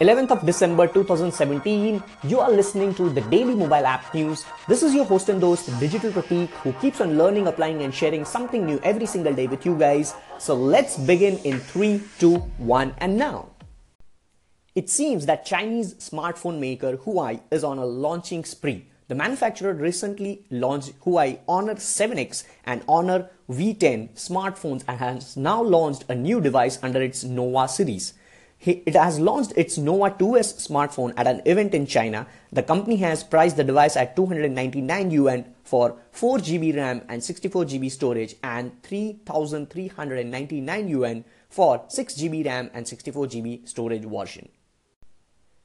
[0.00, 2.02] 11th of December 2017.
[2.24, 4.44] You are listening to the Daily Mobile App News.
[4.68, 8.26] This is your host and host, Digital Pratik, who keeps on learning, applying, and sharing
[8.26, 10.12] something new every single day with you guys.
[10.36, 13.48] So let's begin in 3, 2, 1, and now.
[14.74, 18.84] It seems that Chinese smartphone maker Huawei is on a launching spree.
[19.08, 26.04] The manufacturer recently launched Huawei Honor 7X and Honor V10 smartphones and has now launched
[26.10, 28.12] a new device under its Nova series.
[28.60, 32.26] It has launched its Nova 2S smartphone at an event in China.
[32.52, 37.64] The company has priced the device at 299 yuan for 4 GB RAM and 64
[37.64, 44.48] GB storage and 3399 yuan for 6 GB RAM and 64 GB storage version.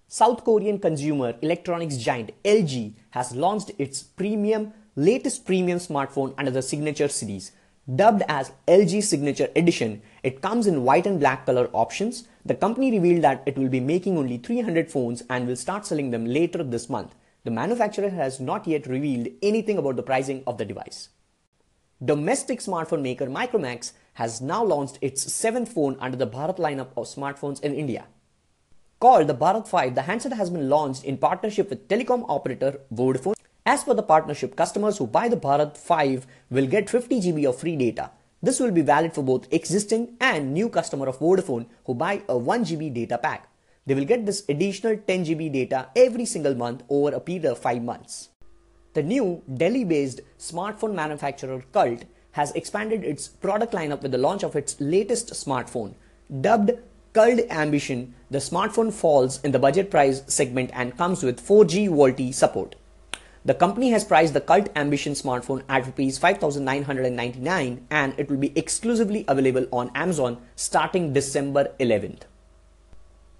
[0.07, 6.61] South Korean consumer electronics giant LG has launched its premium latest premium smartphone under the
[6.61, 7.53] Signature series.
[7.89, 12.27] Dubbed as LG Signature Edition, it comes in white and black color options.
[12.45, 16.11] The company revealed that it will be making only 300 phones and will start selling
[16.11, 17.15] them later this month.
[17.43, 21.09] The manufacturer has not yet revealed anything about the pricing of the device.
[22.05, 27.07] Domestic smartphone maker Micromax has now launched its seventh phone under the Bharat lineup of
[27.07, 28.05] smartphones in India.
[28.99, 33.33] Called the Bharat 5, the handset has been launched in partnership with telecom operator Vodafone
[33.65, 37.59] as per the partnership, customers who buy the Bharat 5 will get 50 GB of
[37.59, 38.11] free data.
[38.41, 42.37] This will be valid for both existing and new customer of Vodafone who buy a
[42.37, 43.47] 1 GB data pack.
[43.85, 47.59] They will get this additional 10 GB data every single month over a period of
[47.59, 48.29] 5 months.
[48.93, 54.55] The new Delhi-based smartphone manufacturer Kult has expanded its product lineup with the launch of
[54.55, 55.93] its latest smartphone.
[56.41, 56.71] Dubbed
[57.13, 62.33] Kult Ambition, the smartphone falls in the budget price segment and comes with 4G VoLTE
[62.33, 62.75] support.
[63.43, 68.55] The company has priced the Kult Ambition smartphone at rupees 5999 and it will be
[68.55, 72.21] exclusively available on Amazon starting December 11th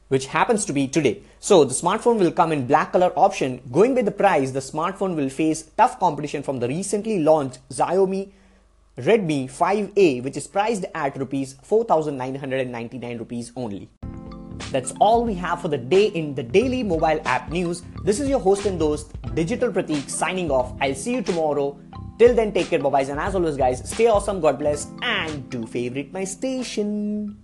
[0.08, 1.22] which happens to be today.
[1.40, 3.62] So the smartphone will come in black color option.
[3.72, 8.32] Going by the price, the smartphone will face tough competition from the recently launched Xiaomi
[8.98, 13.88] Redmi 5A which is priced at rupees 4999 rupees only.
[14.72, 17.84] That's all we have for the day in the daily mobile app news.
[18.04, 20.74] This is your host and host, Digital Pratik, signing off.
[20.82, 21.80] I'll see you tomorrow.
[22.20, 23.02] Till then, take care, bye bye.
[23.02, 27.38] And as always, guys, stay awesome, God bless, and do favorite my station.